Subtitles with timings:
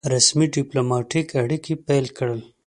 [0.13, 2.39] رسمي ډيپلوماټیک اړیکي پیل کړل.